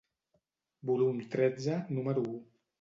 [0.91, 2.37] Volum tretze, número u.